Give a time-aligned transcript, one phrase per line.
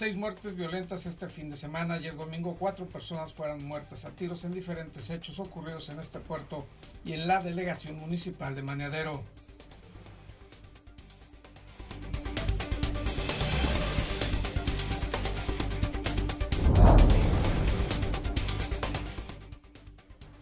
[0.00, 1.92] Seis muertes violentas este fin de semana.
[1.92, 6.64] Ayer domingo cuatro personas fueron muertas a tiros en diferentes hechos ocurridos en este puerto
[7.04, 9.22] y en la delegación municipal de Maneadero.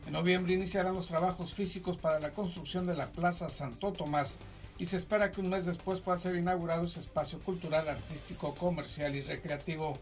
[0.06, 4.38] En noviembre iniciarán los trabajos físicos para la construcción de la Plaza Santo Tomás
[4.78, 9.14] y se espera que un mes después pueda ser inaugurado ese espacio cultural, artístico, comercial
[9.16, 9.98] y recreativo.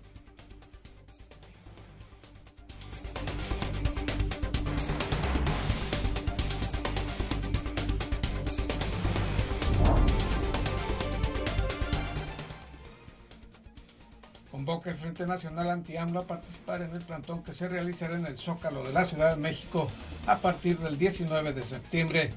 [14.50, 18.36] Convoca el Frente Nacional Anti-AMLO a participar en el plantón que se realizará en el
[18.36, 19.88] Zócalo de la Ciudad de México
[20.26, 22.34] a partir del 19 de septiembre.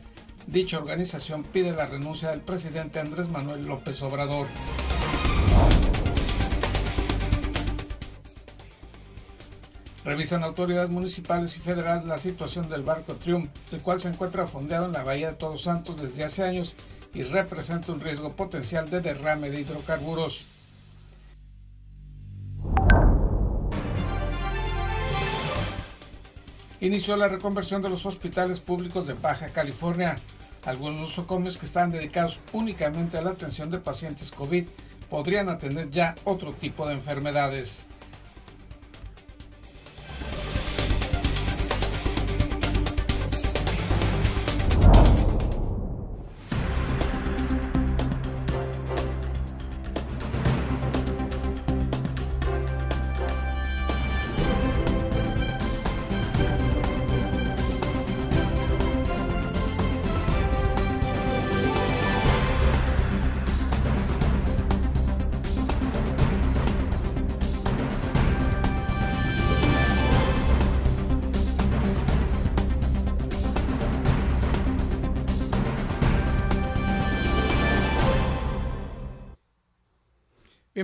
[0.52, 4.48] Dicha organización pide la renuncia del presidente Andrés Manuel López Obrador.
[10.04, 14.88] Revisan autoridades municipales y federales la situación del barco Triumph, el cual se encuentra fondeado
[14.88, 16.76] en la bahía de Todos Santos desde hace años
[17.14, 20.48] y representa un riesgo potencial de derrame de hidrocarburos.
[26.82, 30.18] Inició la reconversión de los hospitales públicos de Baja California.
[30.66, 34.66] Algunos nosocomios que están dedicados únicamente a la atención de pacientes COVID
[35.10, 37.89] podrían atender ya otro tipo de enfermedades.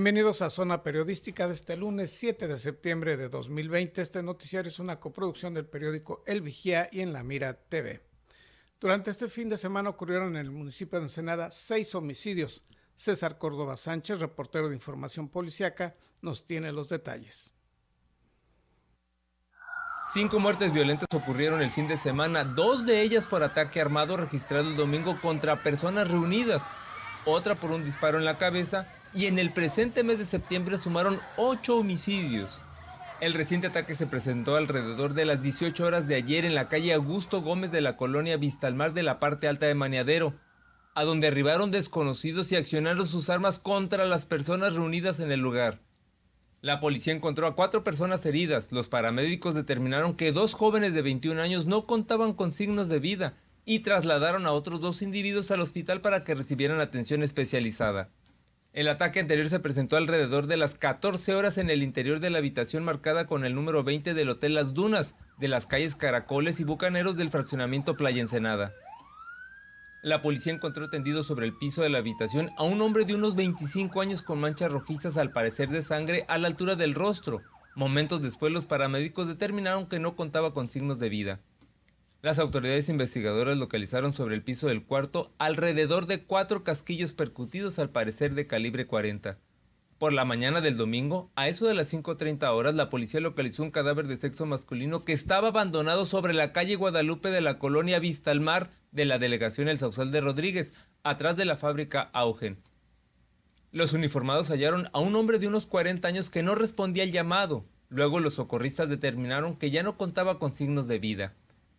[0.06, 4.04] Bienvenidos a Zona Periodística de este lunes 7 de septiembre de 2020.
[4.04, 8.04] Este noticiario es una coproducción del periódico El Vigía y en La Mira TV.
[8.80, 12.64] Durante este fin de semana ocurrieron en el municipio de Ensenada seis homicidios.
[12.94, 17.56] César Córdoba Sánchez, reportero de información policiaca, nos tiene los detalles.
[20.14, 24.70] Cinco muertes violentas ocurrieron el fin de semana, dos de ellas por ataque armado registrado
[24.70, 26.70] el domingo contra personas reunidas,
[27.26, 31.20] otra por un disparo en la cabeza y en el presente mes de septiembre sumaron
[31.38, 32.60] 8 homicidios.
[33.22, 36.94] El reciente ataque se presentó alrededor de las 18 horas de ayer en la calle
[36.94, 40.34] Augusto Gómez de la colonia Vistalmar de la parte alta de Maniadero,
[40.96, 45.80] a donde arribaron desconocidos y accionaron sus armas contra las personas reunidas en el lugar.
[46.62, 48.72] La policía encontró a cuatro personas heridas.
[48.72, 53.36] Los paramédicos determinaron que dos jóvenes de 21 años no contaban con signos de vida
[53.66, 58.10] y trasladaron a otros dos individuos al hospital para que recibieran atención especializada.
[58.74, 62.40] El ataque anterior se presentó alrededor de las 14 horas en el interior de la
[62.40, 66.66] habitación marcada con el número 20 del Hotel Las Dunas, de las calles Caracoles y
[66.66, 68.74] Bucaneros del fraccionamiento Playa Ensenada.
[70.04, 73.36] La policía encontró tendido sobre el piso de la habitación a un hombre de unos
[73.36, 77.42] 25 años con manchas rojizas al parecer de sangre a la altura del rostro.
[77.76, 81.40] Momentos después los paramédicos determinaron que no contaba con signos de vida.
[82.26, 87.92] Las autoridades investigadoras localizaron sobre el piso del cuarto alrededor de cuatro casquillos percutidos al
[87.92, 89.38] parecer de calibre 40.
[90.00, 93.70] Por la mañana del domingo, a eso de las 5.30 horas, la policía localizó un
[93.70, 98.32] cadáver de sexo masculino que estaba abandonado sobre la calle Guadalupe de la colonia Vista
[98.32, 102.58] al Mar de la delegación El Sausal de Rodríguez, atrás de la fábrica Augen.
[103.72, 107.66] Los uniformados hallaron a un hombre de unos 40 años que no respondía al llamado.
[107.88, 111.36] Luego los socorristas determinaron que ya no contaba con signos de vida.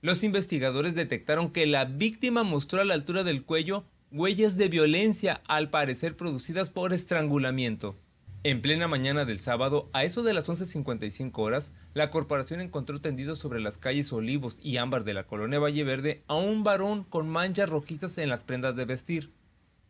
[0.06, 5.43] Los investigadores detectaron que la víctima mostró a la altura del cuello huellas de violencia,
[5.49, 7.97] al parecer producidas por estrangulamiento.
[8.44, 13.35] En plena mañana del sábado, a eso de las 11.55 horas, la corporación encontró tendido
[13.35, 17.29] sobre las calles Olivos y Ámbar de la colonia Valle Verde a un varón con
[17.29, 19.32] manchas rojizas en las prendas de vestir.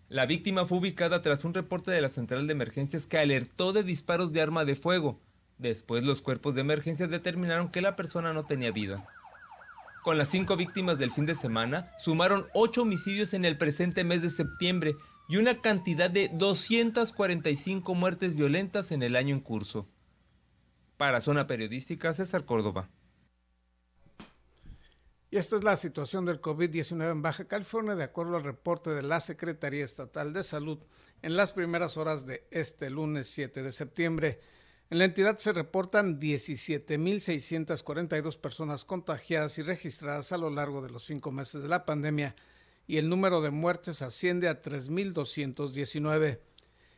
[0.08, 3.82] La víctima fue ubicada tras un reporte de la central de emergencias que alertó de
[3.82, 5.20] disparos de arma de fuego.
[5.58, 9.06] Después los cuerpos de emergencia determinaron que la persona no tenía vida.
[10.06, 14.22] Con las cinco víctimas del fin de semana, sumaron ocho homicidios en el presente mes
[14.22, 14.94] de septiembre
[15.28, 19.88] y una cantidad de 245 muertes violentas en el año en curso.
[20.96, 22.88] Para Zona Periodística, César Córdoba.
[25.32, 29.02] Y esta es la situación del COVID-19 en Baja California, de acuerdo al reporte de
[29.02, 30.78] la Secretaría Estatal de Salud
[31.22, 34.40] en las primeras horas de este lunes 7 de septiembre.
[34.88, 41.04] En la entidad se reportan 17.642 personas contagiadas y registradas a lo largo de los
[41.04, 42.36] cinco meses de la pandemia
[42.86, 46.38] y el número de muertes asciende a 3.219.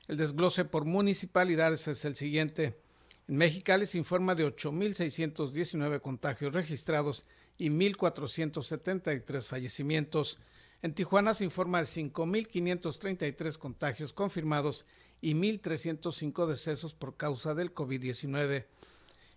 [0.06, 2.79] El desglose por municipalidades es el siguiente.
[3.26, 7.25] En Mexicali se informa de 8.619 contagios registrados
[7.56, 10.38] y 1.473 fallecimientos.
[10.82, 14.84] En Tijuana se informa de 5.533 contagios confirmados
[15.20, 18.67] y 1.305 decesos por causa del COVID-19.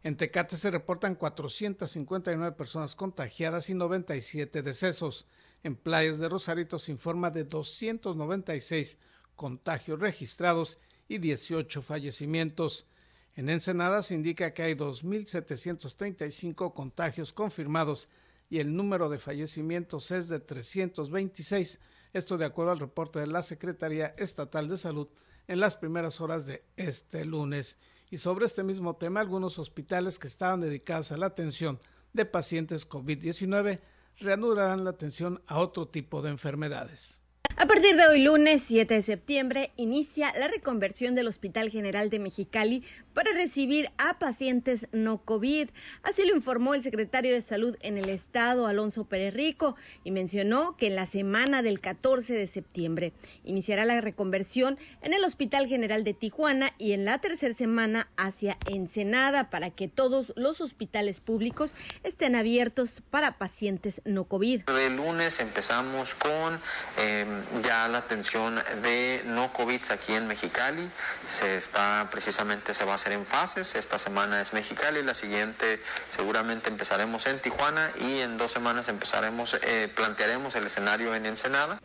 [0.04, 5.28] En Tecate se reportan 459 personas contagiadas y 97 decesos.
[5.64, 8.98] En Playas de Rosarito se informa de 296
[9.36, 12.88] contagios registrados y 18 fallecimientos.
[13.36, 18.10] En Ensenada se indica que hay 2.735 contagios confirmados
[18.50, 21.80] y el número de fallecimientos es de 326,
[22.14, 25.08] esto de acuerdo al reporte de la Secretaría Estatal de Salud
[25.48, 27.78] en las primeras horas de este lunes.
[28.10, 31.80] Y sobre este mismo tema, algunos hospitales que estaban dedicados a la atención
[32.14, 33.80] de pacientes COVID-19
[34.20, 37.24] reanudarán la atención a otro tipo de enfermedades.
[37.58, 42.20] A partir de hoy lunes 7 de septiembre inicia la reconversión del Hospital General de
[42.20, 45.70] Mexicali para recibir a pacientes no COVID.
[46.04, 50.76] Así lo informó el secretario de Salud en el estado, Alonso Pérez Rico, y mencionó
[50.78, 53.14] que en la semana del 14 de septiembre
[53.44, 58.58] iniciará la reconversión en el Hospital General de Tijuana y en la tercera semana hacia
[58.70, 64.70] Ensenada para que todos los hospitales públicos estén abiertos para pacientes no COVID.
[64.70, 66.60] El lunes empezamos con
[66.98, 67.26] eh,
[67.64, 70.90] ya la atención de no COVID aquí en Mexicali.
[71.28, 73.74] Se está precisamente se va a hacer en fases.
[73.74, 75.80] Esta semana es Mexicali, la siguiente
[76.16, 81.82] seguramente empezaremos en Tijuana y en dos semanas empezaremos, eh, plantearemos el escenario en Ensenada.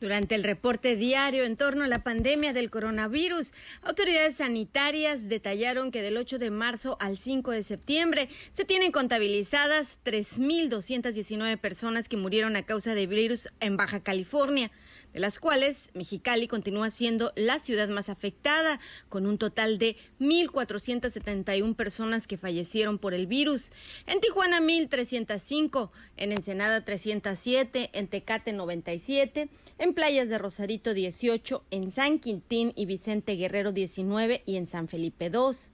[0.00, 3.52] Durante el reporte diario en torno a la pandemia del coronavirus,
[3.82, 9.98] autoridades sanitarias detallaron que del 8 de marzo al 5 de septiembre se tienen contabilizadas
[10.04, 14.70] 3.219 personas que murieron a causa de virus en Baja California
[15.12, 21.74] de las cuales Mexicali continúa siendo la ciudad más afectada, con un total de 1.471
[21.74, 23.70] personas que fallecieron por el virus.
[24.06, 29.48] En Tijuana 1.305, en Ensenada 307, en Tecate 97,
[29.78, 34.88] en Playas de Rosarito 18, en San Quintín y Vicente Guerrero 19 y en San
[34.88, 35.70] Felipe 2.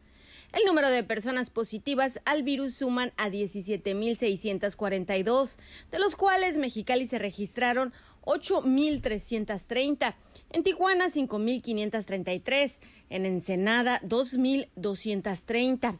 [0.52, 5.56] El número de personas positivas al virus suman a 17.642,
[5.90, 7.92] de los cuales Mexicali se registraron
[8.26, 10.14] 8.330.
[10.50, 12.78] En Tijuana, 5.533.
[13.08, 15.98] En Ensenada, 2.230.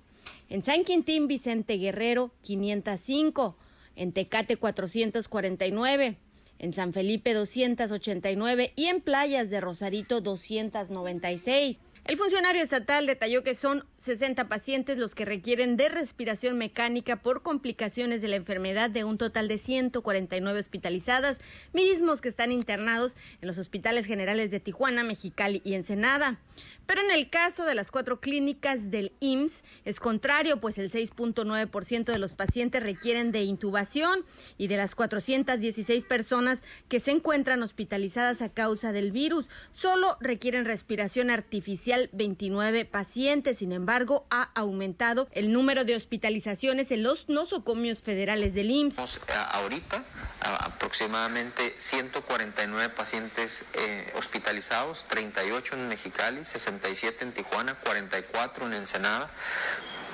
[0.50, 3.56] En San Quintín, Vicente Guerrero, 505.
[3.94, 6.19] En Tecate, 449.
[6.58, 8.73] En San Felipe, 289.
[8.76, 11.81] Y en Playas de Rosarito, 296.
[12.06, 17.42] El funcionario estatal detalló que son 60 pacientes los que requieren de respiración mecánica por
[17.42, 21.40] complicaciones de la enfermedad de un total de 149 hospitalizadas,
[21.72, 26.38] mismos que están internados en los hospitales generales de Tijuana, Mexicali y Ensenada.
[26.86, 32.04] Pero en el caso de las cuatro clínicas del IMSS es contrario, pues el 6.9%
[32.04, 34.25] de los pacientes requieren de intubación
[34.56, 40.64] y de las 416 personas que se encuentran hospitalizadas a causa del virus, solo requieren
[40.64, 43.58] respiración artificial 29 pacientes.
[43.58, 49.20] Sin embargo, ha aumentado el número de hospitalizaciones en los nosocomios federales del IMSS.
[49.50, 50.04] Ahorita
[50.40, 56.88] aproximadamente 149 pacientes eh, hospitalizados, 38 en Mexicali, 60
[57.20, 59.30] en Tijuana, 44 en Ensenada,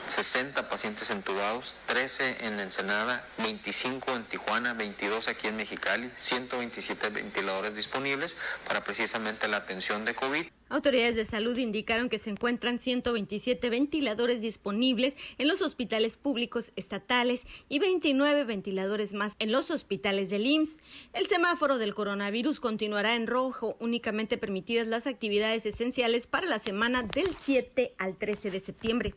[0.07, 7.75] 60 pacientes entubados, 13 en Ensenada, 25 en Tijuana, 22 aquí en Mexicali, 127 ventiladores
[7.75, 8.37] disponibles
[8.67, 10.47] para precisamente la atención de COVID.
[10.73, 17.43] Autoridades de salud indicaron que se encuentran 127 ventiladores disponibles en los hospitales públicos estatales
[17.69, 20.79] y 29 ventiladores más en los hospitales del IMSS.
[21.13, 27.03] El semáforo del coronavirus continuará en rojo, únicamente permitidas las actividades esenciales para la semana
[27.03, 29.15] del 7 al 13 de septiembre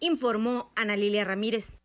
[0.00, 1.78] informó Ana Lilia Ramírez.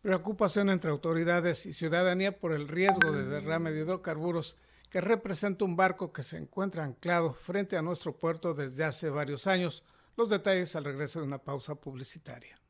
[0.00, 4.56] Preocupación entre autoridades y ciudadanía por el riesgo de derrame de hidrocarburos
[4.90, 9.46] que representa un barco que se encuentra anclado frente a nuestro puerto desde hace varios
[9.46, 9.84] años.
[10.16, 12.60] Los detalles al regreso de una pausa publicitaria.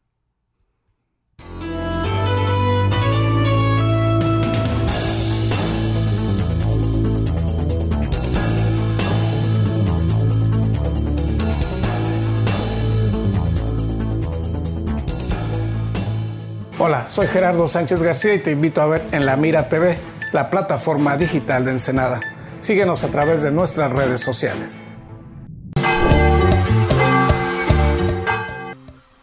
[16.83, 19.99] Hola, soy Gerardo Sánchez García y te invito a ver en La Mira TV,
[20.33, 22.21] la plataforma digital de Ensenada.
[22.61, 24.85] Síguenos a través de nuestras redes sociales.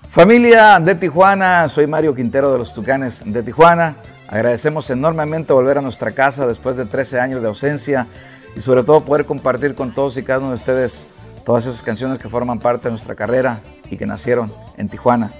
[0.10, 3.96] Familia de Tijuana, soy Mario Quintero de los Tucanes de Tijuana.
[4.28, 8.08] Agradecemos enormemente volver a nuestra casa después de 13 años de ausencia
[8.56, 11.08] y sobre todo poder compartir con todos y cada uno de ustedes
[11.46, 13.60] todas esas canciones que forman parte de nuestra carrera
[13.90, 15.32] y que nacieron en Tijuana.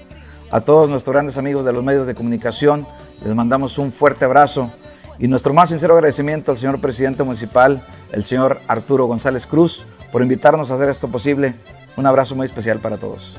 [0.50, 2.86] A todos nuestros grandes amigos de los medios de comunicación,
[3.22, 4.70] les mandamos un fuerte abrazo
[5.18, 7.82] y nuestro más sincero agradecimiento al señor presidente municipal,
[8.12, 11.54] el señor Arturo González Cruz, por invitarnos a hacer esto posible.
[11.96, 13.36] Un abrazo muy especial para todos.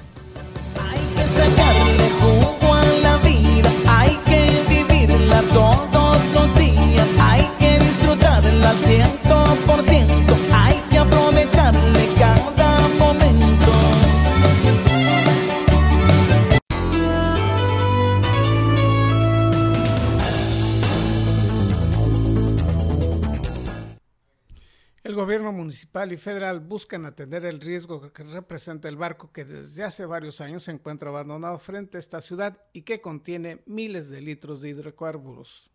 [25.89, 30.39] Municipal y federal buscan atender el riesgo que representa el barco que desde hace varios
[30.39, 34.69] años se encuentra abandonado frente a esta ciudad y que contiene miles de litros de
[34.69, 35.71] hidrocarburos.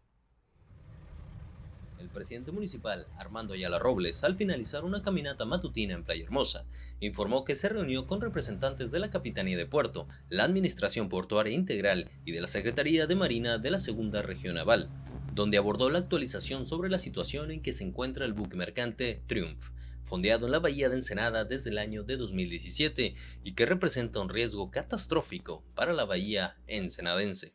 [1.99, 6.65] El presidente municipal, Armando Ayala Robles, al finalizar una caminata matutina en Playa Hermosa,
[7.01, 12.09] informó que se reunió con representantes de la Capitanía de Puerto, la Administración Portuaria Integral
[12.25, 14.91] y de la Secretaría de Marina de la Segunda Región Naval,
[15.35, 19.74] donde abordó la actualización sobre la situación en que se encuentra el buque mercante Triumph,
[20.05, 24.29] fondeado en la bahía de Ensenada desde el año de 2017 y que representa un
[24.29, 27.55] riesgo catastrófico para la bahía ensenadense.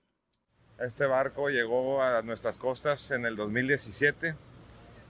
[0.80, 4.36] Este barco llegó a nuestras costas en el 2017.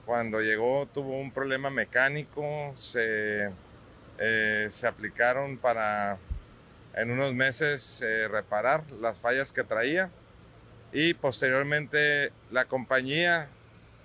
[0.04, 3.50] Cuando llegó tuvo un problema mecánico, se,
[4.18, 6.18] eh, se aplicaron para
[6.94, 10.10] en unos meses eh, reparar las fallas que traía
[10.92, 13.48] y posteriormente la compañía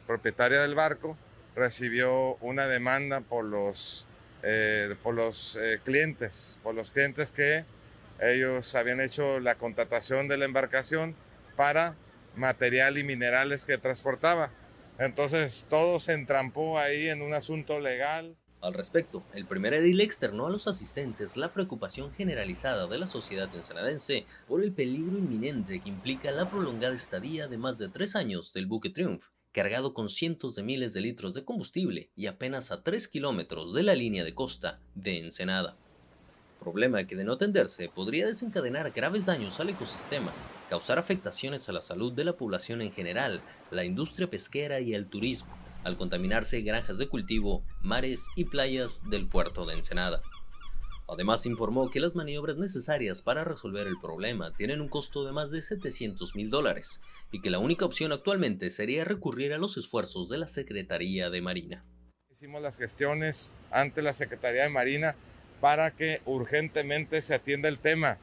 [0.06, 1.18] propietaria del barco
[1.56, 4.06] recibió una demanda por los,
[4.44, 7.66] eh, por los eh, clientes, por los clientes que
[8.20, 11.16] ellos habían hecho la contratación de la embarcación
[11.56, 11.96] para
[12.36, 14.52] material y minerales que transportaba.
[15.00, 18.38] Entonces todo se entrampó ahí en un asunto legal.
[18.62, 23.54] Al respecto, el primer edil externó a los asistentes la preocupación generalizada de la sociedad
[23.54, 28.54] ensanadense por el peligro inminente que implica la prolongada estadía de más de tres años
[28.54, 32.84] del buque Triumph, cargado con cientos de miles de litros de combustible y apenas a
[32.84, 35.80] tres kilómetros de la línea de costa de Ensenada.
[36.60, 40.34] Problema que de no atenderse podría desencadenar graves daños al ecosistema,
[40.68, 45.08] causar afectaciones a la salud de la población en general, la industria pesquera y el
[45.08, 50.22] turismo, al contaminarse granjas de cultivo, mares y playas del puerto de Ensenada.
[51.08, 55.52] Además informó que las maniobras necesarias para resolver el problema tienen un costo de más
[55.52, 57.00] de 700 mil dólares
[57.32, 61.42] y que la única opción actualmente sería recurrir a los esfuerzos de la Secretaría de
[61.42, 61.86] Marina.
[62.32, 65.16] Hicimos las gestiones ante la Secretaría de Marina
[65.62, 68.18] para que urgentemente se atienda el tema,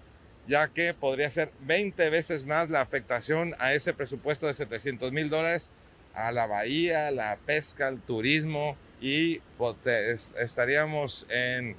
[0.48, 5.30] ya que podría ser 20 veces más la afectación a ese presupuesto de 700 mil
[5.30, 5.70] dólares
[6.14, 11.76] a la bahía, la pesca, el turismo y pues, estaríamos en,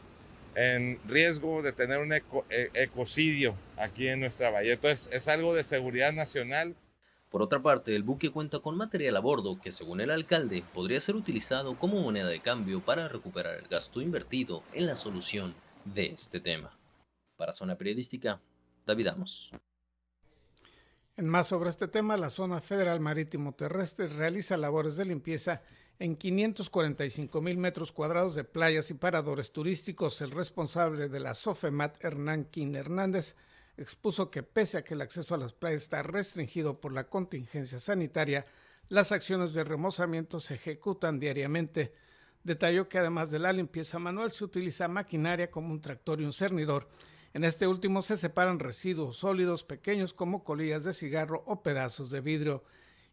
[1.07, 2.24] riesgo de tener un e,
[2.74, 4.74] ecocidio aquí en nuestra bahía.
[4.74, 6.75] Entonces es algo de seguridad nacional.
[7.29, 11.01] Por otra parte, el buque cuenta con material a bordo que, según el alcalde, podría
[11.01, 15.55] ser utilizado como moneda de cambio para recuperar el gasto invertido en la solución
[15.86, 16.77] de este tema.
[17.36, 18.39] Para Zona Periodística,
[18.86, 19.51] David Amos.
[21.15, 25.62] En más sobre este tema, la Zona Federal Marítimo Terrestre realiza labores de limpieza
[26.00, 30.22] en 545 mil metros cuadrados de playas y paradores turísticos.
[30.22, 33.36] El responsable de la Sofemat, Hernán Quín Hernández,
[33.78, 37.80] expuso que pese a que el acceso a las playas está restringido por la contingencia
[37.80, 38.46] sanitaria,
[38.90, 41.94] las acciones de remozamiento se ejecutan diariamente.
[42.44, 46.34] Detalló que además de la limpieza manual se utiliza maquinaria como un tractor y un
[46.34, 46.88] cernidor
[47.34, 52.22] en este último se separan residuos sólidos pequeños como colillas de cigarro o pedazos de
[52.22, 52.64] vidrio.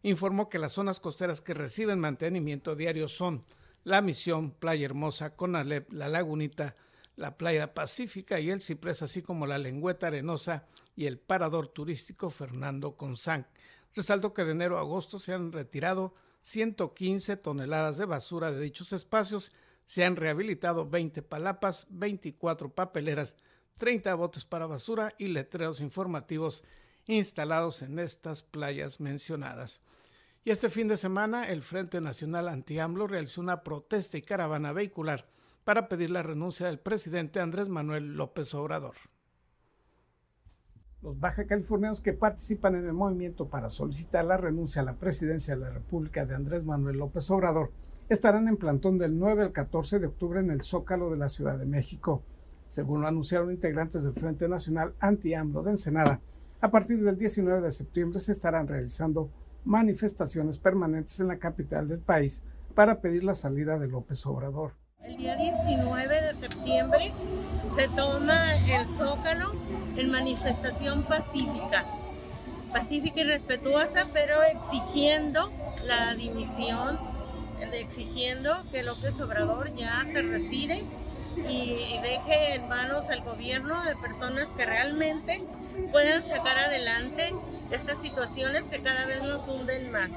[0.03, 3.43] Informó que las zonas costeras que reciben mantenimiento diario son
[3.83, 6.75] La Misión, Playa Hermosa, Conalep, La Lagunita,
[7.15, 10.65] la Playa Pacífica y el Ciprés, así como la Lengüeta Arenosa
[10.95, 13.47] y el Parador Turístico Fernando Consán.
[13.93, 18.93] Resaltó que de enero a agosto se han retirado 115 toneladas de basura de dichos
[18.93, 19.51] espacios,
[19.85, 23.37] se han rehabilitado 20 palapas, 24 papeleras,
[23.77, 26.63] 30 botes para basura y letreros informativos
[27.11, 29.81] instalados en estas playas mencionadas.
[30.43, 35.27] Y este fin de semana el Frente Nacional Anti-AMLO realizó una protesta y caravana vehicular
[35.63, 38.95] para pedir la renuncia del presidente Andrés Manuel López Obrador.
[41.01, 45.55] Los baja californianos que participan en el movimiento para solicitar la renuncia a la presidencia
[45.55, 47.71] de la República de Andrés Manuel López Obrador
[48.09, 51.57] estarán en plantón del 9 al 14 de octubre en el Zócalo de la Ciudad
[51.57, 52.23] de México
[52.67, 56.21] Según lo anunciaron integrantes del Frente Nacional Anti-AMLO de Ensenada,
[56.61, 59.31] a partir del 19 de septiembre se estarán realizando
[59.65, 62.43] manifestaciones permanentes en la capital del país
[62.75, 64.73] para pedir la salida de López Obrador.
[65.01, 67.11] El día 19 de septiembre
[67.75, 69.53] se toma el Zócalo
[69.97, 71.85] en manifestación pacífica,
[72.71, 75.51] pacífica y respetuosa, pero exigiendo
[75.83, 76.99] la dimisión,
[77.73, 80.83] exigiendo que López Obrador ya se retire
[81.37, 85.43] y, deje en manos al gobierno de personas que realmente
[85.91, 87.33] puedan sacar adelante
[87.71, 90.11] estas situaciones que cada vez nos hunden más.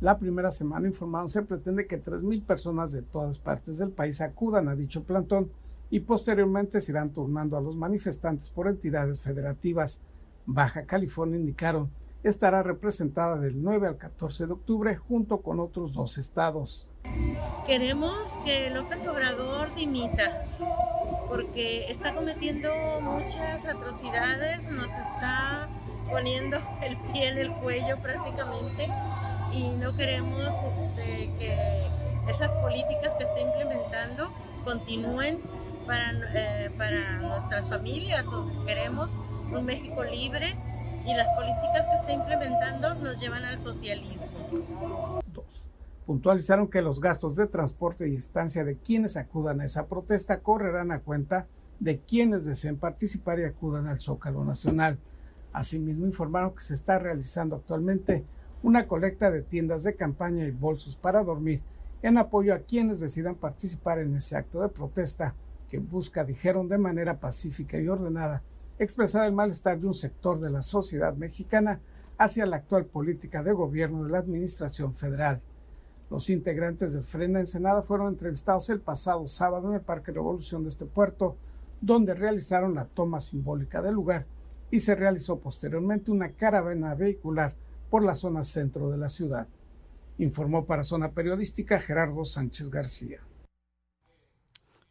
[0.00, 4.68] La primera semana informaron se pretende que 3.000 personas de todas partes del país acudan
[4.68, 5.50] a dicho plantón
[5.90, 10.00] y posteriormente se irán turnando a los manifestantes por entidades federativas.
[10.46, 11.90] Baja California indicaron
[12.22, 16.88] estará representada del 9 al 14 de octubre junto con otros dos estados.
[17.66, 20.44] Queremos que López Obrador dimita
[21.28, 22.70] porque está cometiendo
[23.02, 25.68] muchas atrocidades, nos está
[26.10, 28.88] poniendo el pie en el cuello prácticamente
[29.52, 31.86] y no queremos este, que
[32.28, 34.32] esas políticas que está implementando
[34.64, 35.40] continúen
[35.86, 38.26] para, eh, para nuestras familias.
[38.66, 39.16] queremos
[39.52, 40.54] un México libre
[41.06, 45.20] y las políticas que está implementando nos llevan al socialismo.
[46.08, 50.90] Puntualizaron que los gastos de transporte y estancia de quienes acudan a esa protesta correrán
[50.90, 51.48] a cuenta
[51.80, 54.98] de quienes deseen participar y acudan al Zócalo Nacional.
[55.52, 58.24] Asimismo, informaron que se está realizando actualmente
[58.62, 61.60] una colecta de tiendas de campaña y bolsos para dormir
[62.00, 65.34] en apoyo a quienes decidan participar en ese acto de protesta
[65.68, 68.42] que busca, dijeron de manera pacífica y ordenada,
[68.78, 71.82] expresar el malestar de un sector de la sociedad mexicana
[72.16, 75.42] hacia la actual política de gobierno de la Administración Federal.
[76.10, 80.70] Los integrantes de Frena Ensenada fueron entrevistados el pasado sábado en el Parque Revolución de
[80.70, 81.36] este puerto,
[81.80, 84.26] donde realizaron la toma simbólica del lugar
[84.70, 87.54] y se realizó posteriormente una caravana vehicular
[87.90, 89.48] por la zona centro de la ciudad.
[90.18, 93.20] Informó para Zona Periodística Gerardo Sánchez García.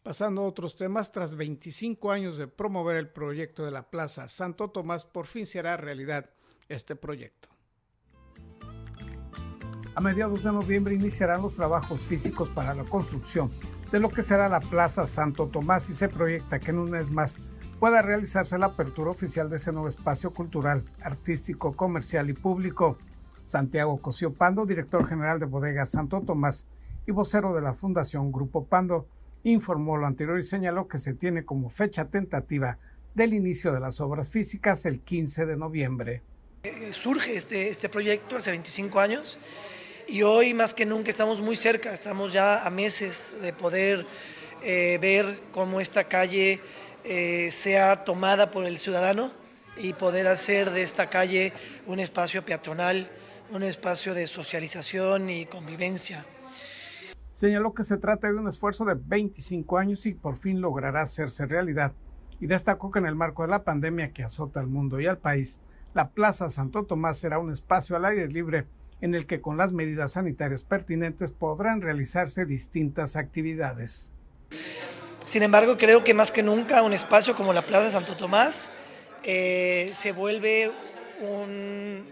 [0.03, 4.69] Pasando a otros temas, tras 25 años de promover el proyecto de la Plaza Santo
[4.69, 6.29] Tomás, por fin será realidad
[6.69, 7.56] este proyecto.
[9.97, 13.49] A mediados de noviembre iniciarán los trabajos físicos para la construcción
[13.91, 17.09] de lo que será la Plaza Santo Tomás y se proyecta que en un mes
[17.09, 17.39] más
[17.79, 22.99] pueda realizarse la apertura oficial de ese nuevo espacio cultural, artístico, comercial y público.
[23.43, 26.67] Santiago Cosío Pando, director general de Bodega Santo Tomás
[27.07, 29.07] y vocero de la Fundación Grupo Pando,
[29.41, 32.77] informó lo anterior y señaló que se tiene como fecha tentativa
[33.15, 36.21] del inicio de las obras físicas el 15 de noviembre.
[36.61, 39.39] Eh, surge este, este proyecto hace 25 años
[40.07, 44.05] y hoy más que nunca estamos muy cerca, estamos ya a meses de poder
[44.63, 46.61] eh, ver cómo esta calle
[47.03, 49.31] eh, sea tomada por el ciudadano
[49.75, 51.53] y poder hacer de esta calle
[51.85, 53.09] un espacio peatonal,
[53.51, 56.25] un espacio de socialización y convivencia.
[57.31, 61.45] Señaló que se trata de un esfuerzo de 25 años y por fin logrará hacerse
[61.45, 61.93] realidad.
[62.39, 65.17] Y destacó que en el marco de la pandemia que azota al mundo y al
[65.17, 65.59] país,
[65.93, 68.65] la Plaza Santo Tomás será un espacio al aire libre
[69.01, 74.13] en el que con las medidas sanitarias pertinentes podrán realizarse distintas actividades.
[75.25, 78.71] Sin embargo, creo que más que nunca un espacio como la Plaza Santo Tomás
[79.23, 80.71] eh, se vuelve
[81.21, 82.07] un,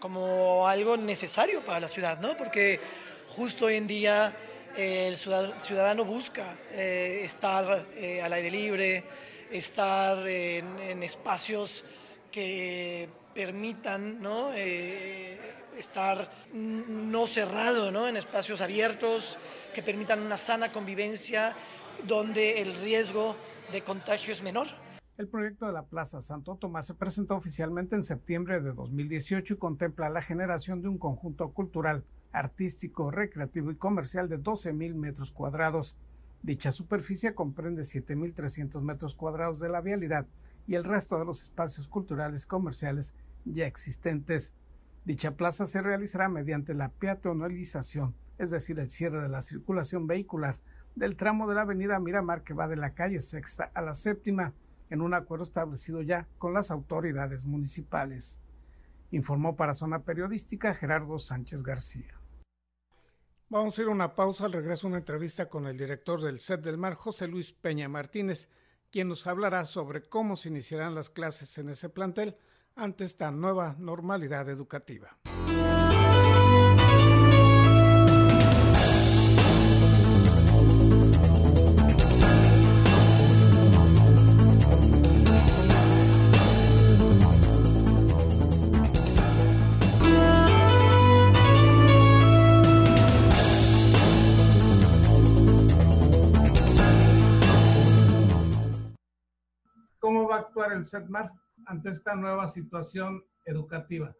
[0.00, 2.36] como algo necesario para la ciudad, ¿no?
[2.36, 2.80] Porque
[3.28, 4.36] justo hoy en día
[4.76, 9.04] el ciudadano busca eh, estar eh, al aire libre,
[9.50, 11.84] estar en, espacios
[12.38, 14.52] que permitan ¿no?
[14.54, 15.40] Eh,
[15.76, 18.06] estar no cerrado, ¿no?
[18.06, 19.40] en espacios abiertos,
[19.74, 21.56] que permitan una sana convivencia
[22.06, 23.34] donde el riesgo
[23.72, 24.68] de contagio es menor.
[25.16, 29.56] El proyecto de la Plaza Santo Tomás se presentó oficialmente en septiembre de 2018 y
[29.56, 35.96] contempla la generación de un conjunto cultural artístico, recreativo y comercial de 12.000 metros cuadrados.
[36.42, 40.28] Dicha superficie comprende 7.300 metros cuadrados de la vialidad
[40.68, 43.14] y el resto de los espacios culturales comerciales
[43.46, 44.52] ya existentes.
[45.04, 50.56] Dicha plaza se realizará mediante la peatonalización, es decir, el cierre de la circulación vehicular
[50.94, 54.52] del tramo de la avenida Miramar que va de la calle Sexta a la Séptima,
[54.90, 58.42] en un acuerdo establecido ya con las autoridades municipales.
[59.10, 62.20] Informó para Zona Periodística Gerardo Sánchez García.
[63.48, 64.44] Vamos a ir a una pausa.
[64.44, 68.50] Al regreso una entrevista con el director del SET del Mar, José Luis Peña Martínez,
[68.90, 72.36] quien nos hablará sobre cómo se iniciarán las clases en ese plantel
[72.74, 75.18] ante esta nueva normalidad educativa.
[100.58, 101.30] Actuar el CETMAR
[101.66, 104.14] ante esta nueva situación educativa?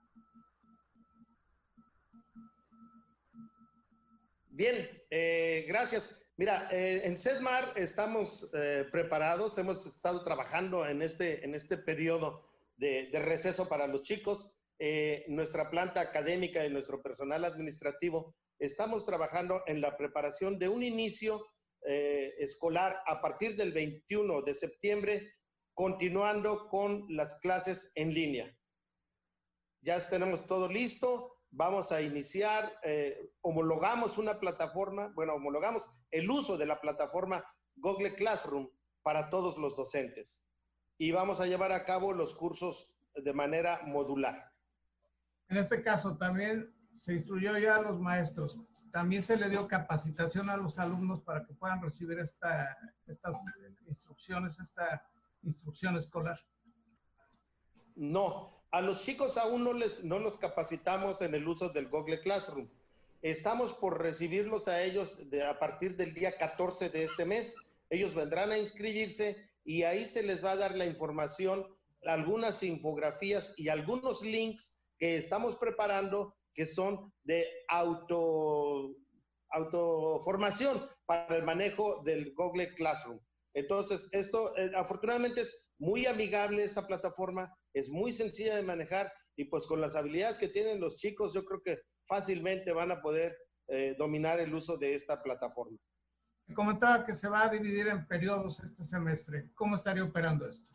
[4.51, 6.25] Bien, eh, gracias.
[6.37, 12.49] Mira, eh, en CEDMAR estamos eh, preparados, hemos estado trabajando en este, en este periodo
[12.77, 14.55] de, de receso para los chicos.
[15.27, 21.45] nuestra planta académica y nuestro personal administrativo estamos trabajando en la preparación de un inicio
[22.39, 25.27] escolar a partir del 21 de septiembre,
[25.79, 28.53] continuando con las clases en línea.
[29.81, 36.59] Ya tenemos todo listo vamos a iniciar, eh, homologamos una plataforma, bueno, homologamos el uso
[36.59, 37.45] de la plataforma
[37.77, 38.69] Google Classroom
[39.05, 40.45] para todos los docentes
[40.97, 44.53] y vamos a llevar a cabo los cursos de manera modular.
[45.49, 48.61] En este caso también se instruyó ya a los maestros,
[48.91, 53.37] también se le dio capacitación a los alumnos para que puedan recibir esta, estas
[53.87, 55.09] instrucciones, esta
[55.43, 56.39] instrucción escolar.
[57.95, 62.21] No, a los chicos aún no, les, no los capacitamos en el uso del Google
[62.21, 62.69] Classroom.
[63.23, 67.57] Estamos por recibirlos a ellos a partir del día 14 de este mes.
[67.91, 71.67] Ellos vendrán a inscribirse y ahí se les va a dar la información,
[72.05, 78.95] algunas infografías y algunos links que estamos preparando que son de auto
[79.51, 83.19] autoformación para el manejo del Google Classroom.
[83.55, 89.45] Entonces, esto eh, afortunadamente es muy amigable esta plataforma, es muy sencilla de manejar y
[89.45, 93.37] pues con las habilidades que tienen los chicos, yo creo que fácilmente van a poder
[93.69, 95.79] eh, dominar el uso de esta plataforma.
[96.55, 99.51] Comentaba que se va a dividir en periodos este semestre.
[99.55, 100.71] ¿Cómo estaría operando esto?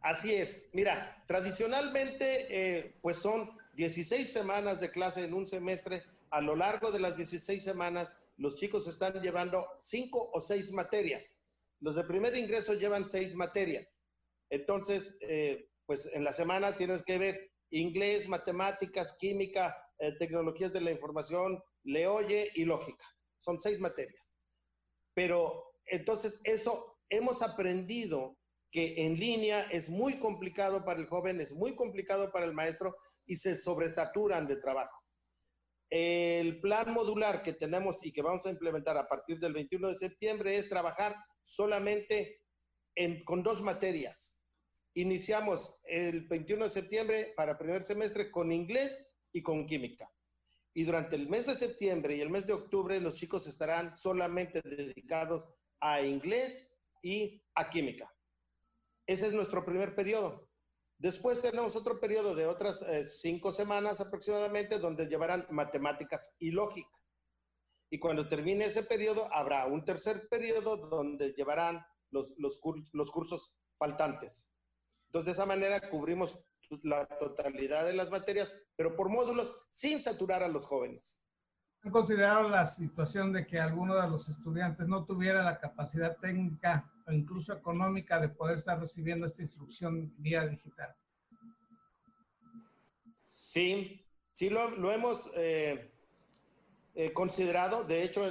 [0.00, 0.62] Así es.
[0.72, 6.02] Mira, tradicionalmente, eh, pues son 16 semanas de clase en un semestre.
[6.30, 11.42] A lo largo de las 16 semanas, los chicos están llevando cinco o seis materias.
[11.80, 14.06] Los de primer ingreso llevan seis materias.
[14.50, 20.80] Entonces, eh, pues en la semana tienes que ver inglés, matemáticas, química, eh, tecnologías de
[20.80, 23.04] la información, le oye y lógica.
[23.38, 24.36] Son seis materias.
[25.14, 28.38] Pero entonces eso hemos aprendido
[28.70, 32.94] que en línea es muy complicado para el joven, es muy complicado para el maestro
[33.26, 34.97] y se sobresaturan de trabajo.
[35.90, 39.94] El plan modular que tenemos y que vamos a implementar a partir del 21 de
[39.94, 42.42] septiembre es trabajar solamente
[43.24, 44.42] con dos materias.
[44.94, 50.10] Iniciamos el 21 de septiembre para primer semestre con inglés y con química.
[50.74, 54.60] Y durante el mes de septiembre y el mes de octubre los chicos estarán solamente
[54.62, 55.48] dedicados
[55.80, 58.12] a inglés y a química.
[59.06, 60.47] Ese es nuestro primer periodo.
[60.98, 66.90] Después tenemos otro periodo de otras eh, cinco semanas aproximadamente donde llevarán matemáticas y lógica.
[67.90, 71.80] Y cuando termine ese periodo, habrá un tercer periodo donde llevarán
[72.10, 72.60] los, los,
[72.92, 74.50] los cursos faltantes.
[75.06, 76.44] Entonces, de esa manera cubrimos
[76.82, 81.24] la totalidad de las materias, pero por módulos sin saturar a los jóvenes.
[81.82, 86.92] ¿Han considerado la situación de que alguno de los estudiantes no tuviera la capacidad técnica
[87.08, 90.94] o incluso económica de poder estar recibiendo esta instrucción vía digital?
[93.26, 95.90] Sí, sí lo, hemos eh,
[96.94, 97.84] eh, considerado.
[97.84, 98.24] De hecho,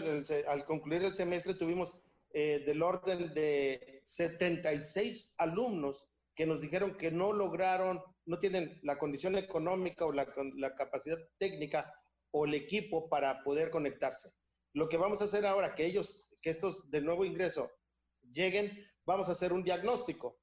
[0.48, 2.00] al concluir el semestre tuvimos
[2.34, 9.00] eh, del orden de 76 alumnos que nos dijeron que no lograron, no tienen la
[9.00, 11.92] condición económica o la, la capacidad técnica
[12.30, 14.30] o el equipo para poder conectarse.
[14.74, 17.72] Lo que vamos a hacer ahora, que ellos, que estos de nuevo ingreso
[18.32, 20.40] lleguen, vamos a hacer un diagnóstico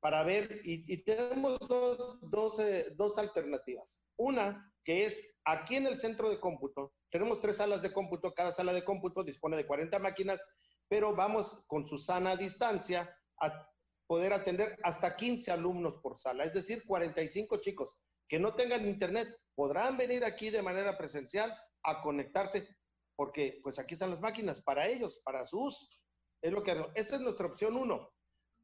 [0.00, 4.04] para ver, y, tenemos dos, dos, eh, dos alternativas.
[4.16, 8.52] Una, que es aquí en el centro de cómputo, tenemos tres salas de cómputo, cada
[8.52, 10.46] sala de cómputo dispone de 40 máquinas,
[10.88, 13.68] pero vamos con su sana distancia a
[14.06, 19.28] poder atender hasta 15 alumnos por sala, es decir, 45 chicos que no tengan internet
[19.54, 22.68] podrán venir aquí de manera presencial a conectarse,
[23.16, 26.02] porque pues aquí están las máquinas para ellos, para sus.
[26.42, 28.10] Es lo que esa es nuestra opción uno.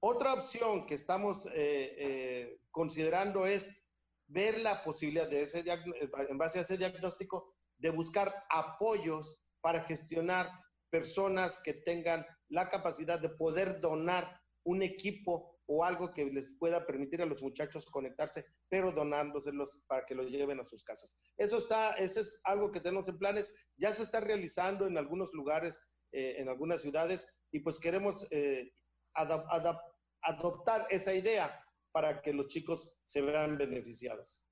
[0.00, 3.84] Otra opción que estamos eh, eh, considerando es
[4.26, 5.62] ver la posibilidad de ese
[6.28, 10.50] en base a ese diagnóstico de buscar apoyos para gestionar
[10.90, 16.86] personas que tengan la capacidad de poder donar un equipo o algo que les pueda
[16.86, 21.16] permitir a los muchachos conectarse, pero donándoselos para que lo lleven a sus casas.
[21.36, 25.32] Eso está, ese es algo que tenemos en planes, ya se está realizando en algunos
[25.32, 25.80] lugares,
[26.12, 28.72] eh, en algunas ciudades, y pues queremos eh,
[29.14, 31.58] adoptar esa idea
[31.92, 34.46] para que los chicos se vean beneficiados.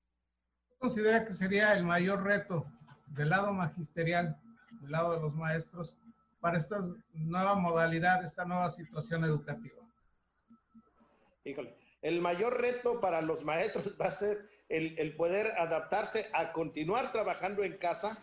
[0.77, 2.65] ¿Considera que sería el mayor reto
[3.07, 4.39] del lado magisterial,
[4.81, 5.97] del lado de los maestros,
[6.39, 6.79] para esta
[7.13, 9.81] nueva modalidad, esta nueva situación educativa?
[11.43, 17.11] Híjole, el mayor reto para los maestros va a ser el, poder adaptarse a continuar
[17.11, 18.17] trabajando en casa,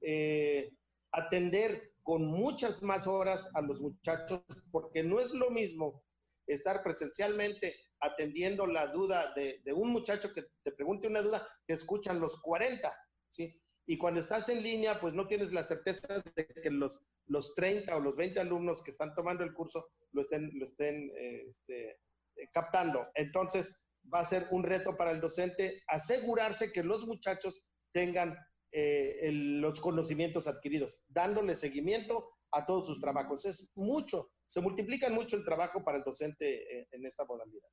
[0.00, 0.72] eh,
[1.12, 6.02] atender con muchas más horas a los muchachos, porque no es lo mismo
[6.46, 12.20] estar presencialmente atendiendo la duda de, un muchacho que te pregunte una duda, te escuchan
[12.20, 12.92] los 40,
[13.30, 13.62] ¿sí?
[13.86, 17.96] Y cuando estás en línea, pues no tienes la certeza de que los, los 30
[17.96, 21.90] o los 20 alumnos que están tomando el curso lo estén, lo estén eh, este,
[21.90, 23.08] eh, captando.
[23.14, 28.36] Entonces, va a ser un reto para el docente asegurarse que los muchachos tengan
[28.72, 33.44] eh, los conocimientos adquiridos, dándole seguimiento a todos sus trabajos.
[33.44, 37.68] Es mucho, se multiplica mucho el trabajo para el docente en esta modalidad.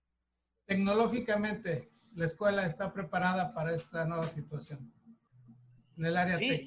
[0.65, 4.91] Tecnológicamente, la escuela está preparada para esta nueva situación.
[5.97, 6.65] En el área sí,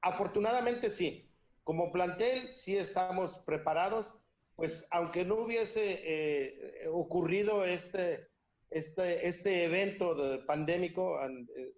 [0.00, 1.28] afortunadamente sí.
[1.64, 4.14] Como plantel, sí estamos preparados,
[4.56, 8.28] pues aunque no hubiese eh, ocurrido este,
[8.70, 11.74] este, este evento de pandémico, eh,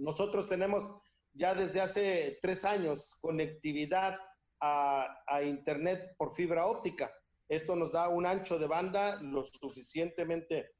[0.00, 0.90] nosotros tenemos
[1.32, 4.18] ya desde hace tres años conectividad
[4.60, 7.10] a, Internet por fibra óptica.
[7.48, 10.72] Esto nos da un ancho de banda lo suficientemente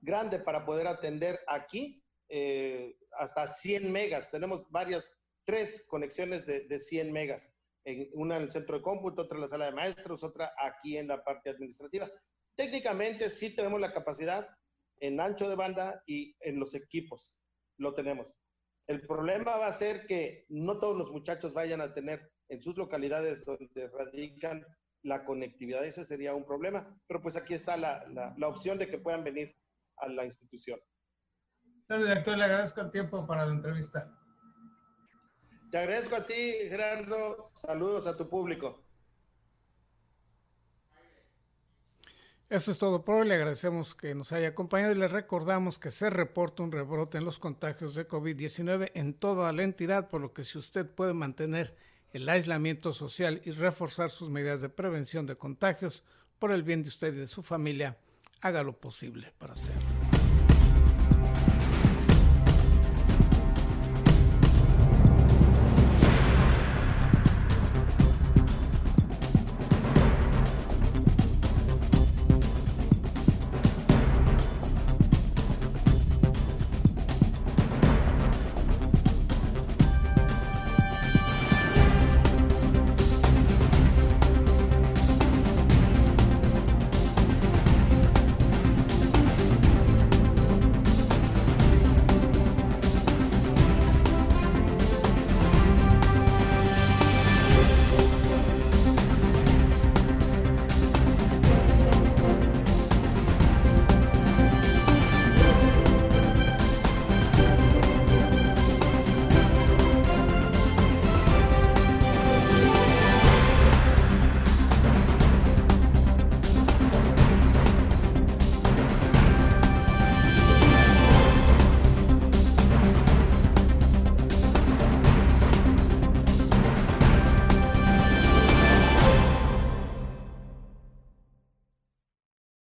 [0.00, 4.30] grande para poder atender aquí eh, hasta 100 megas.
[4.30, 7.56] Tenemos varias tres conexiones de, de 100 megas.
[7.84, 10.96] En, una en el centro de cómputo, otra en la sala de maestros, otra aquí
[10.98, 12.10] en la parte administrativa.
[12.54, 14.46] Técnicamente sí tenemos la capacidad
[15.00, 17.40] en ancho de banda y en los equipos.
[17.78, 18.36] Lo tenemos.
[18.86, 22.76] El problema va a ser que no todos los muchachos vayan a tener en sus
[22.76, 24.64] localidades donde radican
[25.02, 25.84] la conectividad.
[25.84, 26.98] Ese sería un problema.
[27.06, 29.56] Pero pues aquí está la, la, la opción de que puedan venir
[29.98, 30.78] a la institución.
[31.86, 34.10] Señor director, le agradezco el tiempo para la entrevista.
[35.70, 37.42] Te agradezco a ti, Gerardo.
[37.52, 38.84] Saludos a tu público.
[42.50, 43.28] Eso es todo por hoy.
[43.28, 47.24] Le agradecemos que nos haya acompañado y le recordamos que se reporta un rebrote en
[47.24, 51.74] los contagios de COVID-19 en toda la entidad, por lo que si usted puede mantener
[52.12, 56.04] el aislamiento social y reforzar sus medidas de prevención de contagios
[56.38, 57.98] por el bien de usted y de su familia,
[58.40, 60.03] haga lo posible para hacerlo.